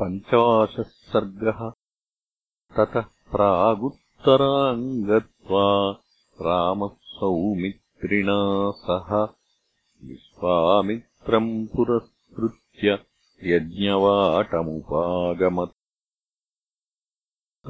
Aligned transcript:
पञ्चाशः 0.00 0.82
सर्गः 0.82 1.60
ततः 2.76 3.06
प्रागुत्तराम् 3.32 5.04
गत्वा 5.04 5.90
रामः 6.40 6.90
सौमित्रिणा 7.02 8.38
सह 8.70 9.10
विश्वामित्रम् 10.08 11.66
पुरस्कृत्य 11.66 12.98
यज्ञवाटमुपागमत्। 13.44 14.52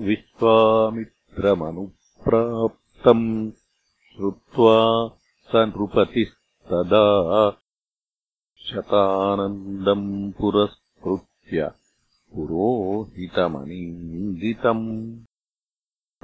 विश्वामित्र 0.03 1.16
्रमनुप्राप्तम् 1.45 3.25
श्रुत्वा 4.11 4.77
स 5.51 5.53
नृपतिस्तदा 5.73 7.01
शतानन्दम् 8.69 10.07
पुरस्कृत्य 10.39 11.67
पुरोहितमनिन्दितम् 12.35 14.87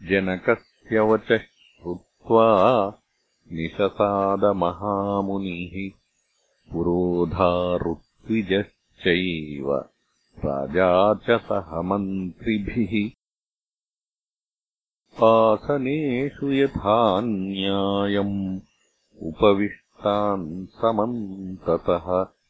जनकस्य 0.10 1.00
वचः 1.00 1.38
श्रुत्वा 1.38 2.48
निशसादमहामुनिः 3.52 5.92
पुरोधा 6.74 7.76
ऋत्विजश्चैव 7.76 9.92
राजा 10.46 11.14
च 11.14 11.42
सह 11.42 11.82
मन्त्रिभिः। 11.82 13.12
आसनेषु 15.24 16.52
यथा 16.52 17.22
न्यायम् 17.22 18.60
उपविष्टान् 19.22 20.66
समन्ततः 20.66 22.41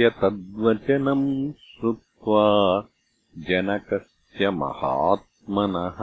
तद्वचनम् 0.00 1.26
श्रुत्वा 1.62 2.44
जनकस्य 3.48 4.50
महात्मनः 4.60 5.98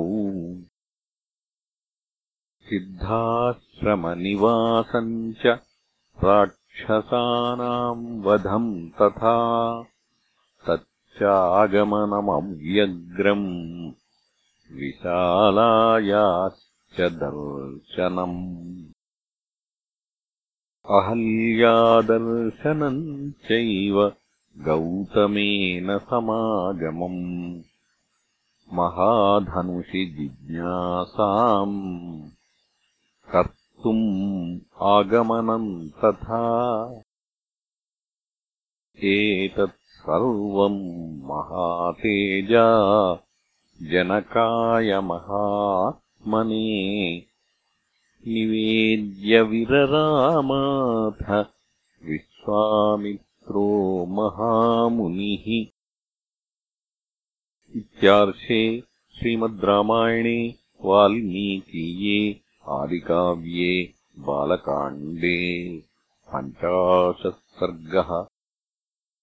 सिद्धाश्रमनिवासम् 2.69 3.55
च 5.43 5.45
राक्षसानाम् 6.25 8.05
वधम् 8.27 8.71
तथा 9.01 9.37
तच्चागमनमव्यग्रम् 10.69 13.49
विशालायाश्च 14.75 17.01
दर्शनम् 17.01 18.85
अहल्यादर्शनम् 20.91 23.33
चैव 23.33 24.13
गौतमेन 24.59 25.99
समागमम्। 25.99 27.63
महाधनुषि 28.73 30.17
जिज्ञासाम्। 30.19 32.29
कर्तुम् 33.33 34.59
आगमनम् 34.83 35.89
तथा। 35.89 37.03
एतत् 39.05 39.71
सर्वम् 39.71 41.23
महातेजा 41.23 42.75
जनकाय 43.91 44.91
महात्मने 45.05 46.59
निवेद्यविररामाथ 49.85 51.23
विश्वामित्रो 52.03 53.65
महामुनिः 54.19 55.47
इत्यार्षे 57.81 58.63
श्रीमद् 59.19 59.65
रामायणे 59.71 60.39
वाल्मीकीये 60.85 62.21
आदिकाव्ये 62.79 63.73
बालकाण्डे 64.29 65.39
पञ्चाशत् 66.29 67.43
सर्गः 67.61 68.11